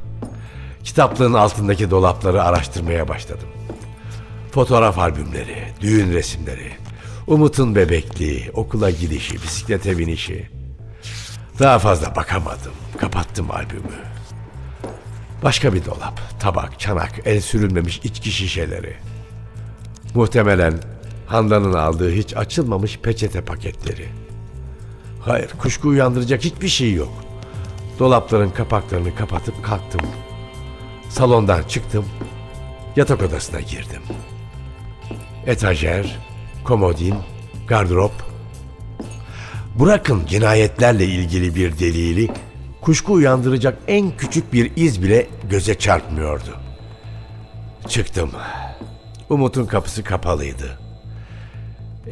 Kitaplığın 0.83 1.33
altındaki 1.33 1.91
dolapları 1.91 2.43
araştırmaya 2.43 3.07
başladım. 3.07 3.47
Fotoğraf 4.51 4.99
albümleri, 4.99 5.73
düğün 5.81 6.13
resimleri, 6.13 6.71
Umut'un 7.27 7.75
bebekliği, 7.75 8.51
okula 8.53 8.89
gidişi, 8.89 9.33
bisiklete 9.33 9.97
binişi. 9.97 10.49
Daha 11.59 11.79
fazla 11.79 12.15
bakamadım. 12.15 12.71
Kapattım 12.97 13.51
albümü. 13.51 13.99
Başka 15.43 15.73
bir 15.73 15.85
dolap, 15.85 16.39
tabak, 16.39 16.79
çanak, 16.79 17.11
el 17.25 17.41
sürülmemiş 17.41 18.01
içki 18.03 18.31
şişeleri. 18.31 18.95
Muhtemelen 20.15 20.73
Handan'ın 21.27 21.73
aldığı 21.73 22.11
hiç 22.11 22.37
açılmamış 22.37 22.99
peçete 22.99 23.41
paketleri. 23.41 24.05
Hayır, 25.21 25.49
kuşku 25.59 25.87
uyandıracak 25.87 26.43
hiçbir 26.43 26.67
şey 26.67 26.93
yok. 26.93 27.13
Dolapların 27.99 28.49
kapaklarını 28.49 29.15
kapatıp 29.15 29.63
kalktım. 29.63 30.01
Salondan 31.09 31.63
çıktım. 31.63 32.05
Yatak 32.95 33.21
odasına 33.21 33.59
girdim. 33.59 34.01
Etajer, 35.45 36.19
komodin, 36.65 37.15
gardırop. 37.67 38.11
Bırakın 39.79 40.25
cinayetlerle 40.27 41.05
ilgili 41.05 41.55
bir 41.55 41.79
delili, 41.79 42.29
kuşku 42.81 43.13
uyandıracak 43.13 43.77
en 43.87 44.17
küçük 44.17 44.53
bir 44.53 44.71
iz 44.75 45.03
bile 45.03 45.27
göze 45.49 45.75
çarpmıyordu. 45.75 46.57
Çıktım. 47.87 48.31
Umut'un 49.29 49.65
kapısı 49.65 50.03
kapalıydı. 50.03 50.79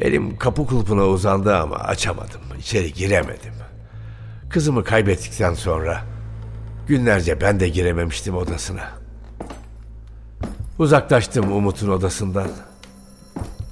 Elim 0.00 0.38
kapı 0.38 0.66
kulpuna 0.66 1.06
uzandı 1.06 1.56
ama 1.56 1.76
açamadım. 1.76 2.40
İçeri 2.58 2.92
giremedim. 2.92 3.54
Kızımı 4.50 4.84
kaybettikten 4.84 5.54
sonra 5.54 6.02
günlerce 6.88 7.40
ben 7.40 7.60
de 7.60 7.68
girememiştim 7.68 8.36
odasına. 8.36 8.90
Uzaklaştım 10.78 11.52
Umut'un 11.52 11.88
odasından. 11.88 12.48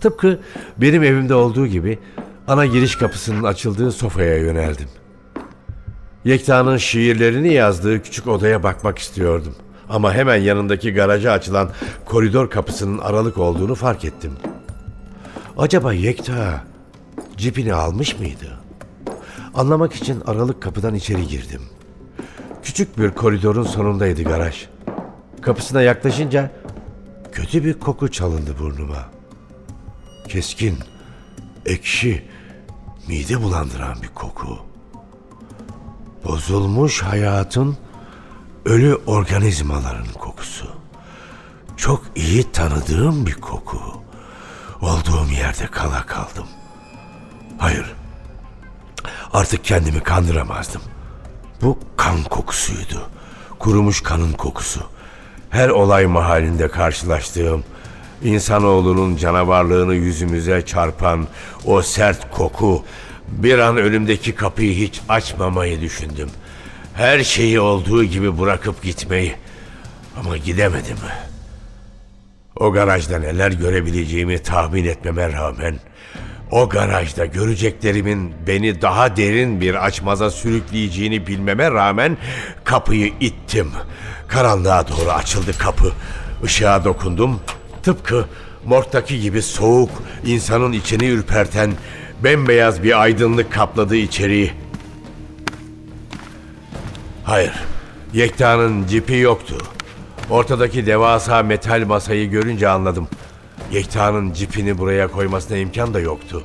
Tıpkı 0.02 0.38
benim 0.76 1.02
evimde 1.02 1.34
olduğu 1.34 1.66
gibi 1.66 1.98
ana 2.48 2.66
giriş 2.66 2.96
kapısının 2.96 3.42
açıldığı 3.42 3.92
sofaya 3.92 4.36
yöneldim. 4.38 4.88
Yekta'nın 6.24 6.76
şiirlerini 6.76 7.52
yazdığı 7.52 8.02
küçük 8.02 8.28
odaya 8.28 8.62
bakmak 8.62 8.98
istiyordum. 8.98 9.54
Ama 9.88 10.14
hemen 10.14 10.36
yanındaki 10.36 10.92
garaja 10.92 11.32
açılan 11.32 11.70
koridor 12.04 12.50
kapısının 12.50 12.98
aralık 12.98 13.38
olduğunu 13.38 13.74
fark 13.74 14.04
ettim. 14.04 14.32
Acaba 15.58 15.92
Yekta 15.92 16.64
cipini 17.36 17.74
almış 17.74 18.18
mıydı? 18.18 18.58
Anlamak 19.54 19.94
için 19.94 20.22
aralık 20.26 20.62
kapıdan 20.62 20.94
içeri 20.94 21.26
girdim. 21.26 21.62
Küçük 22.62 22.98
bir 22.98 23.10
koridorun 23.10 23.64
sonundaydı 23.64 24.22
garaj. 24.22 24.66
Kapısına 25.42 25.82
yaklaşınca 25.82 26.50
kötü 27.32 27.64
bir 27.64 27.74
koku 27.74 28.10
çalındı 28.10 28.54
burnuma. 28.58 29.21
Keskin, 30.28 30.78
ekşi, 31.66 32.28
mide 33.08 33.42
bulandıran 33.42 34.02
bir 34.02 34.08
koku. 34.08 34.58
Bozulmuş 36.24 37.02
hayatın 37.02 37.76
ölü 38.64 38.94
organizmaların 39.06 40.12
kokusu. 40.18 40.66
Çok 41.76 42.04
iyi 42.14 42.52
tanıdığım 42.52 43.26
bir 43.26 43.34
koku. 43.34 44.02
Olduğum 44.80 45.32
yerde 45.32 45.66
kala 45.66 46.06
kaldım. 46.06 46.46
Hayır. 47.58 47.94
Artık 49.32 49.64
kendimi 49.64 50.00
kandıramazdım. 50.00 50.82
Bu 51.62 51.78
kan 51.96 52.22
kokusuydu. 52.22 53.10
Kurumuş 53.58 54.02
kanın 54.02 54.32
kokusu. 54.32 54.80
Her 55.50 55.68
olay 55.68 56.06
mahallinde 56.06 56.68
karşılaştığım 56.68 57.64
insanoğlunun 58.24 59.16
canavarlığını 59.16 59.94
yüzümüze 59.94 60.62
çarpan 60.62 61.26
o 61.66 61.82
sert 61.82 62.30
koku 62.30 62.84
bir 63.28 63.58
an 63.58 63.76
önümdeki 63.76 64.34
kapıyı 64.34 64.74
hiç 64.74 65.00
açmamayı 65.08 65.80
düşündüm. 65.80 66.30
Her 66.94 67.24
şeyi 67.24 67.60
olduğu 67.60 68.04
gibi 68.04 68.40
bırakıp 68.40 68.82
gitmeyi 68.82 69.34
ama 70.20 70.36
gidemedim. 70.36 70.96
O 72.56 72.72
garajda 72.72 73.18
neler 73.18 73.50
görebileceğimi 73.50 74.38
tahmin 74.38 74.84
etmeme 74.84 75.32
rağmen 75.32 75.78
o 76.50 76.68
garajda 76.68 77.26
göreceklerimin 77.26 78.34
beni 78.46 78.82
daha 78.82 79.16
derin 79.16 79.60
bir 79.60 79.86
açmaza 79.86 80.30
sürükleyeceğini 80.30 81.26
bilmeme 81.26 81.70
rağmen 81.70 82.16
kapıyı 82.64 83.12
ittim. 83.20 83.70
Karanlığa 84.28 84.88
doğru 84.88 85.10
açıldı 85.10 85.58
kapı. 85.58 85.92
Işığa 86.44 86.84
dokundum. 86.84 87.40
Tıpkı 87.82 88.24
morgdaki 88.66 89.20
gibi 89.20 89.42
soğuk, 89.42 89.90
insanın 90.26 90.72
içini 90.72 91.06
ürperten 91.06 91.72
bembeyaz 92.24 92.82
bir 92.82 93.02
aydınlık 93.02 93.52
kapladı 93.52 93.96
içeriği. 93.96 94.52
Hayır, 97.24 97.52
Yekta'nın 98.12 98.86
cipi 98.86 99.16
yoktu. 99.16 99.56
Ortadaki 100.30 100.86
devasa 100.86 101.42
metal 101.42 101.84
masayı 101.86 102.30
görünce 102.30 102.68
anladım. 102.68 103.08
Yekta'nın 103.72 104.32
cipini 104.32 104.78
buraya 104.78 105.08
koymasına 105.08 105.56
imkan 105.56 105.94
da 105.94 106.00
yoktu. 106.00 106.42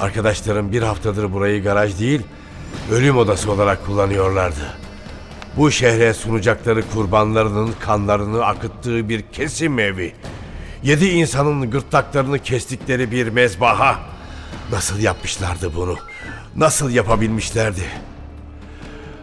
Arkadaşlarım 0.00 0.72
bir 0.72 0.82
haftadır 0.82 1.32
burayı 1.32 1.62
garaj 1.62 2.00
değil, 2.00 2.20
ölüm 2.92 3.16
odası 3.16 3.52
olarak 3.52 3.86
kullanıyorlardı. 3.86 4.84
Bu 5.56 5.70
şehre 5.70 6.14
sunacakları 6.14 6.82
kurbanlarının 6.94 7.74
kanlarını 7.80 8.44
akıttığı 8.44 9.08
bir 9.08 9.22
kesim 9.22 9.78
evi. 9.78 10.12
Yedi 10.84 11.06
insanın 11.06 11.70
gırtlaklarını 11.70 12.38
kestikleri 12.38 13.10
bir 13.10 13.28
mezbaha. 13.28 14.00
Nasıl 14.70 14.98
yapmışlardı 14.98 15.74
bunu? 15.76 15.96
Nasıl 16.56 16.90
yapabilmişlerdi? 16.90 17.82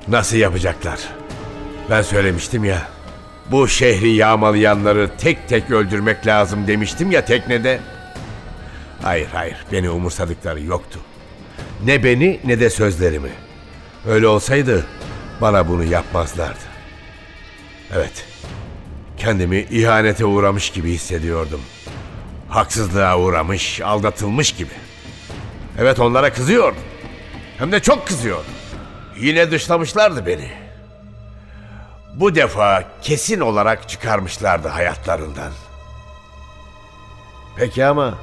Nasıl 0.08 0.38
yapacaklar? 0.38 1.00
Ben 1.90 2.02
söylemiştim 2.02 2.64
ya. 2.64 2.88
Bu 3.52 3.68
şehri 3.68 4.10
yağmalayanları 4.10 5.12
tek 5.18 5.50
tek 5.50 5.72
öldürmek 5.72 6.28
lazım 6.28 6.68
demiştim 6.68 7.12
ya 7.12 7.26
teknede. 7.26 7.80
Hayır 9.02 9.28
hayır 9.34 9.58
beni 9.72 9.90
umursadıkları 9.90 10.62
yoktu. 10.62 11.00
Ne 11.86 12.04
beni 12.04 12.40
ne 12.44 12.60
de 12.60 12.70
sözlerimi. 12.70 13.32
Öyle 14.08 14.28
olsaydı 14.28 14.86
bana 15.42 15.68
bunu 15.68 15.84
yapmazlardı. 15.84 16.64
Evet. 17.94 18.31
Kendimi 19.22 19.60
ihanete 19.60 20.26
uğramış 20.26 20.70
gibi 20.70 20.92
hissediyordum. 20.92 21.62
Haksızlığa 22.50 23.20
uğramış, 23.20 23.82
aldatılmış 23.82 24.52
gibi. 24.52 24.74
Evet 25.80 26.00
onlara 26.00 26.34
kızıyordum. 26.34 26.82
Hem 27.58 27.72
de 27.72 27.80
çok 27.80 28.08
kızıyordum. 28.08 28.54
Yine 29.20 29.52
dışlamışlardı 29.52 30.26
beni. 30.26 30.50
Bu 32.16 32.36
defa 32.36 32.84
kesin 33.02 33.40
olarak 33.40 33.90
çıkarmışlardı 33.90 34.68
hayatlarından. 34.68 35.52
Peki 37.56 37.86
ama 37.86 38.18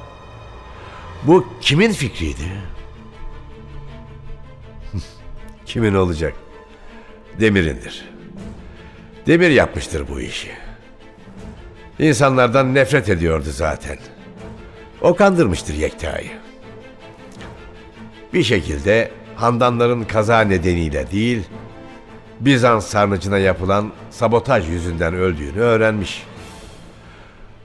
bu 1.23 1.47
kimin 1.61 1.93
fikriydi? 1.93 2.51
kimin 5.65 5.93
olacak? 5.93 6.33
Demir'indir. 7.39 8.05
Demir 9.27 9.49
yapmıştır 9.49 10.07
bu 10.07 10.21
işi. 10.21 10.68
İnsanlardan 11.99 12.75
nefret 12.75 13.09
ediyordu 13.09 13.49
zaten. 13.51 13.97
O 15.01 15.15
kandırmıştır 15.15 15.73
Yekta'yı. 15.73 16.31
Bir 18.33 18.43
şekilde 18.43 19.11
Handanların 19.35 20.03
kaza 20.03 20.41
nedeniyle 20.41 21.11
değil, 21.11 21.43
Bizans 22.39 22.87
sarnıcına 22.87 23.37
yapılan 23.37 23.91
sabotaj 24.09 24.69
yüzünden 24.69 25.13
öldüğünü 25.13 25.59
öğrenmiş. 25.59 26.23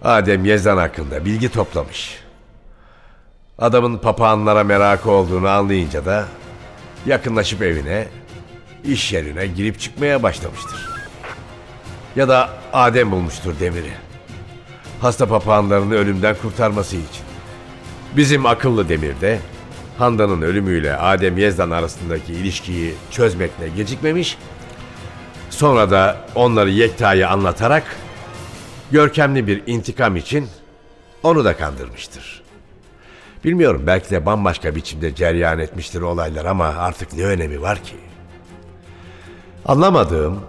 Adem 0.02 0.44
Yezdan 0.44 0.76
hakkında 0.76 1.24
bilgi 1.24 1.48
toplamış. 1.48 2.20
Adamın 3.58 3.98
papağanlara 3.98 4.64
merakı 4.64 5.10
olduğunu 5.10 5.48
anlayınca 5.48 6.04
da 6.04 6.24
yakınlaşıp 7.06 7.62
evine, 7.62 8.06
iş 8.84 9.12
yerine 9.12 9.46
girip 9.46 9.80
çıkmaya 9.80 10.22
başlamıştır. 10.22 10.90
Ya 12.16 12.28
da 12.28 12.50
Adem 12.72 13.10
bulmuştur 13.10 13.60
Demir'i. 13.60 14.13
Hasta 15.04 15.26
papağanlarını 15.26 15.94
ölümden 15.94 16.36
kurtarması 16.42 16.96
için. 16.96 17.24
Bizim 18.16 18.46
akıllı 18.46 18.88
Demir 18.88 19.20
de 19.20 19.40
Handan'ın 19.98 20.42
ölümüyle 20.42 20.96
Adem 20.96 21.38
Yezdan 21.38 21.70
arasındaki 21.70 22.32
ilişkiyi 22.32 22.94
çözmekle 23.10 23.68
gecikmemiş. 23.68 24.38
Sonra 25.50 25.90
da 25.90 26.16
onları 26.34 26.70
Yekta'ya 26.70 27.30
anlatarak 27.30 27.82
görkemli 28.90 29.46
bir 29.46 29.62
intikam 29.66 30.16
için 30.16 30.48
onu 31.22 31.44
da 31.44 31.56
kandırmıştır. 31.56 32.42
Bilmiyorum 33.44 33.82
belki 33.86 34.10
de 34.10 34.26
bambaşka 34.26 34.74
biçimde 34.74 35.14
ceryan 35.14 35.58
etmiştir 35.58 36.00
olaylar 36.00 36.44
ama 36.44 36.66
artık 36.66 37.12
ne 37.12 37.24
önemi 37.24 37.62
var 37.62 37.82
ki? 37.82 37.96
Anlamadığım 39.66 40.40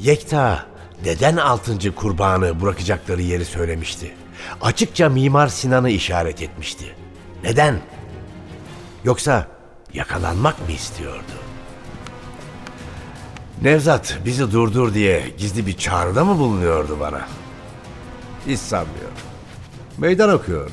Yekta 0.00 0.66
neden 1.04 1.36
altıncı 1.36 1.94
kurbanı 1.94 2.60
bırakacakları 2.60 3.22
yeri 3.22 3.44
söylemişti. 3.44 4.14
Açıkça 4.60 5.08
Mimar 5.08 5.48
Sinan'ı 5.48 5.90
işaret 5.90 6.42
etmişti. 6.42 6.84
Neden? 7.44 7.80
Yoksa 9.04 9.46
yakalanmak 9.94 10.68
mı 10.68 10.74
istiyordu? 10.74 11.32
Nevzat 13.62 14.18
bizi 14.24 14.52
durdur 14.52 14.94
diye 14.94 15.22
gizli 15.38 15.66
bir 15.66 15.76
çağrıda 15.76 16.24
mı 16.24 16.38
bulunuyordu 16.38 17.00
bana? 17.00 17.28
Hiç 18.46 18.60
sanmıyorum. 18.60 19.18
Meydan 19.98 20.30
okuyordu. 20.30 20.72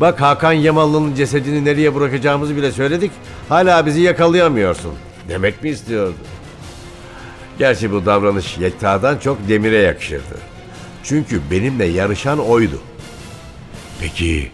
Bak 0.00 0.20
Hakan 0.20 0.52
Yamalı'nın 0.52 1.14
cesedini 1.14 1.64
nereye 1.64 1.94
bırakacağımızı 1.94 2.56
bile 2.56 2.72
söyledik. 2.72 3.10
Hala 3.48 3.86
bizi 3.86 4.00
yakalayamıyorsun. 4.00 4.92
Demek 5.28 5.62
mi 5.62 5.68
istiyordu? 5.68 6.14
Gerçi 7.58 7.92
bu 7.92 8.06
davranış 8.06 8.58
Yekta'dan 8.58 9.18
çok 9.18 9.48
Demir'e 9.48 9.78
yakışırdı. 9.78 10.38
Çünkü 11.04 11.50
benimle 11.50 11.84
yarışan 11.84 12.38
oydu. 12.38 12.80
Peki 14.00 14.52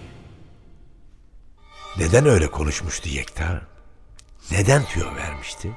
neden 1.98 2.26
öyle 2.26 2.46
konuşmuştu 2.46 3.08
Yekta? 3.08 3.60
Neden 4.50 4.84
tüyo 4.84 5.06
vermişti? 5.16 5.70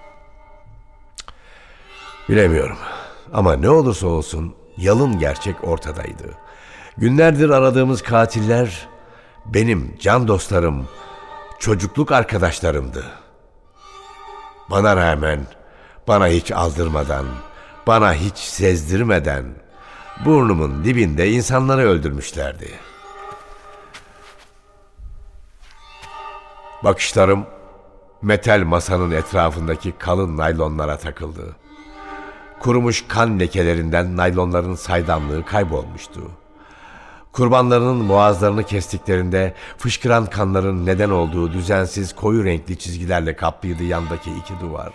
Bilemiyorum. 2.30 2.78
Ama 3.34 3.56
ne 3.56 3.70
olursa 3.70 4.08
olsun 4.08 4.56
yalın 4.78 5.20
gerçek 5.20 5.64
ortadaydı. 5.64 6.38
Günlerdir 6.98 7.50
aradığımız 7.50 8.02
katiller 8.02 8.88
benim 9.46 9.96
can 10.00 10.28
dostlarım, 10.28 10.88
çocukluk 11.60 12.12
arkadaşlarımdı. 12.12 13.06
Bana 14.70 14.96
rağmen, 14.96 15.46
bana 16.08 16.28
hiç 16.28 16.52
aldırmadan, 16.52 17.26
bana 17.88 18.14
hiç 18.14 18.38
sezdirmeden 18.38 19.46
burnumun 20.26 20.84
dibinde 20.84 21.32
insanları 21.32 21.82
öldürmüşlerdi. 21.82 22.70
Bakışlarım 26.84 27.46
metal 28.22 28.64
masanın 28.64 29.12
etrafındaki 29.12 29.92
kalın 29.92 30.38
naylonlara 30.38 30.98
takıldı. 30.98 31.56
Kurumuş 32.60 33.06
kan 33.08 33.40
lekelerinden 33.40 34.18
naylonların 34.18 34.76
saydamlığı 34.76 35.46
kaybolmuştu. 35.46 36.22
Kurbanlarının 37.32 38.10
boğazlarını 38.10 38.64
kestiklerinde 38.64 39.54
fışkıran 39.78 40.26
kanların 40.26 40.86
neden 40.86 41.10
olduğu 41.10 41.54
düzensiz 41.54 42.16
koyu 42.16 42.44
renkli 42.44 42.80
çizgilerle 42.80 43.36
kaplıydı 43.36 43.84
yandaki 43.84 44.32
iki 44.32 44.60
duvar. 44.60 44.94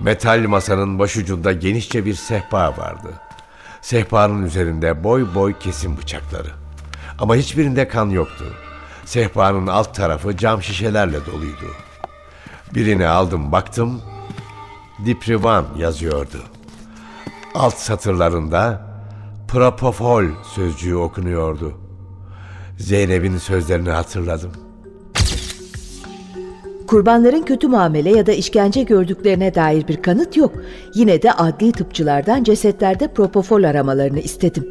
Metal 0.00 0.44
masanın 0.48 0.98
başucunda 0.98 1.52
genişçe 1.52 2.04
bir 2.04 2.14
sehpa 2.14 2.76
vardı. 2.76 3.12
Sehpanın 3.80 4.44
üzerinde 4.44 5.04
boy 5.04 5.34
boy 5.34 5.58
kesim 5.58 5.98
bıçakları. 5.98 6.50
Ama 7.18 7.36
hiçbirinde 7.36 7.88
kan 7.88 8.10
yoktu. 8.10 8.44
Sehpanın 9.04 9.66
alt 9.66 9.94
tarafı 9.94 10.36
cam 10.36 10.62
şişelerle 10.62 11.26
doluydu. 11.26 11.66
Birini 12.74 13.06
aldım 13.06 13.52
baktım, 13.52 14.02
Diprivan 15.06 15.64
yazıyordu. 15.76 16.42
Alt 17.54 17.74
satırlarında 17.74 18.92
Propofol 19.48 20.24
sözcüğü 20.54 20.96
okunuyordu. 20.96 21.78
Zeynep'in 22.78 23.38
sözlerini 23.38 23.90
hatırladım. 23.90 24.52
Kurbanların 26.92 27.42
kötü 27.42 27.68
muamele 27.68 28.10
ya 28.10 28.26
da 28.26 28.32
işkence 28.32 28.82
gördüklerine 28.82 29.54
dair 29.54 29.88
bir 29.88 30.02
kanıt 30.02 30.36
yok. 30.36 30.52
Yine 30.94 31.22
de 31.22 31.32
adli 31.32 31.72
tıpçılardan 31.72 32.44
cesetlerde 32.44 33.08
propofol 33.14 33.62
aramalarını 33.62 34.20
istedim. 34.20 34.66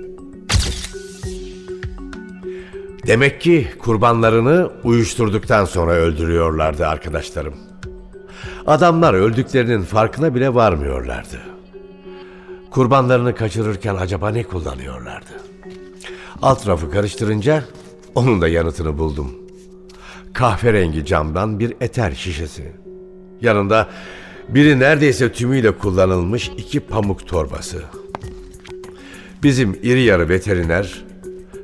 Demek 3.07 3.41
ki 3.41 3.67
kurbanlarını 3.79 4.69
uyuşturduktan 4.83 5.65
sonra 5.65 5.91
öldürüyorlardı 5.91 6.87
arkadaşlarım. 6.87 7.53
Adamlar 8.67 9.13
öldüklerinin 9.13 9.81
farkına 9.81 10.35
bile 10.35 10.53
varmıyorlardı. 10.53 11.37
Kurbanlarını 12.71 13.35
kaçırırken 13.35 13.95
acaba 13.95 14.29
ne 14.29 14.43
kullanıyorlardı? 14.43 15.31
Alt 16.41 16.67
rafı 16.67 16.91
karıştırınca 16.91 17.63
onun 18.15 18.41
da 18.41 18.47
yanıtını 18.47 18.97
buldum. 18.97 19.40
Kahverengi 20.33 21.05
camdan 21.05 21.59
bir 21.59 21.73
eter 21.81 22.11
şişesi. 22.11 22.71
Yanında 23.41 23.89
biri 24.49 24.79
neredeyse 24.79 25.31
tümüyle 25.31 25.77
kullanılmış 25.77 26.51
iki 26.57 26.79
pamuk 26.79 27.27
torbası. 27.27 27.83
Bizim 29.43 29.79
iri 29.83 30.01
yarı 30.01 30.29
veteriner 30.29 31.03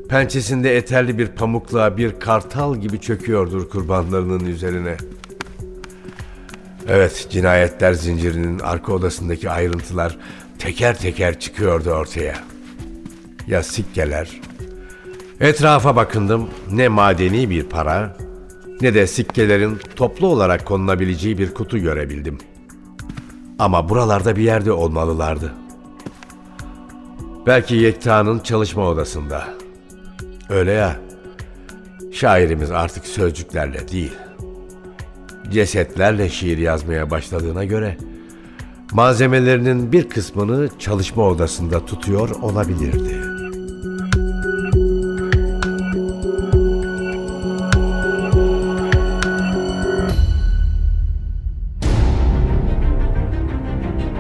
pençesinde 0.10 0.78
eterli 0.78 1.18
bir 1.18 1.28
pamukla 1.28 1.98
bir 1.98 2.20
kartal 2.20 2.76
gibi 2.76 3.02
çöküyordur 3.02 3.70
kurbanlarının 3.70 4.46
üzerine. 4.46 4.98
Evet, 6.88 7.28
cinayetler 7.30 7.94
zincirinin 7.94 8.60
arka 8.60 8.94
odasındaki 8.94 9.50
ayrıntılar 9.50 10.18
teker 10.60 11.00
teker 11.00 11.40
çıkıyordu 11.40 11.90
ortaya. 11.92 12.36
Ya 13.48 13.64
sikkeler? 13.64 14.42
Etrafa 15.40 15.96
bakındım 15.96 16.50
ne 16.72 16.88
madeni 16.88 17.50
bir 17.50 17.64
para 17.64 18.18
ne 18.82 18.94
de 18.94 19.08
sikkelerin 19.08 19.80
toplu 19.96 20.28
olarak 20.28 20.66
konulabileceği 20.66 21.38
bir 21.38 21.54
kutu 21.54 21.78
görebildim. 21.78 22.38
Ama 23.60 23.90
buralarda 23.90 24.36
bir 24.36 24.44
yerde 24.44 24.72
olmalılardı. 24.72 25.54
Belki 27.46 27.76
Yekta'nın 27.76 28.40
çalışma 28.40 28.88
odasında. 28.88 29.48
Öyle 30.50 30.72
ya. 30.72 30.96
Şairimiz 32.12 32.72
artık 32.72 33.06
sözcüklerle 33.06 33.88
değil, 33.88 34.14
cesetlerle 35.52 36.30
şiir 36.30 36.58
yazmaya 36.58 37.12
başladığına 37.12 37.64
göre 37.66 37.98
malzemelerinin 38.92 39.92
bir 39.92 40.10
kısmını 40.10 40.70
çalışma 40.80 41.28
odasında 41.28 41.86
tutuyor 41.86 42.30
olabilirdi. 42.30 43.17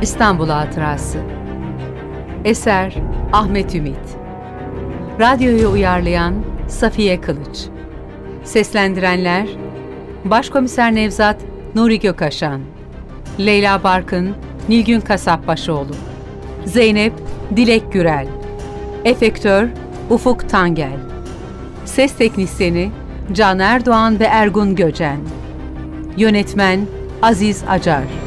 İstanbul 0.08 0.50
Hatırası. 0.50 1.17
Eser 2.46 2.96
Ahmet 3.34 3.76
Ümit. 3.76 4.17
Radyoyu 5.20 5.70
uyarlayan 5.70 6.36
Safiye 6.67 7.22
Kılıç. 7.22 7.65
Seslendirenler 8.43 9.48
Başkomiser 10.26 10.96
Nevzat 10.96 11.41
Nuri 11.76 12.00
Gökaşan 12.00 12.62
Leyla 13.39 13.84
Barkın 13.84 14.36
Nilgün 14.70 15.02
Kasapbaşoğlu 15.02 15.96
Zeynep 16.65 17.13
Dilek 17.56 17.93
Gürel 17.93 18.28
Efektör 19.06 19.67
Ufuk 20.10 20.50
Tangel 20.50 21.00
Ses 21.86 22.15
Teknisyeni 22.15 22.91
Can 23.34 23.60
Erdoğan 23.60 24.20
ve 24.20 24.26
Ergun 24.26 24.76
Göcen 24.76 25.20
Yönetmen 26.17 26.80
Aziz 27.22 27.63
Acar 27.70 28.27